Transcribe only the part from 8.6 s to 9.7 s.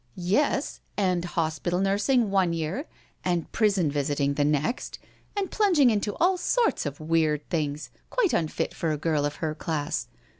for a girl of her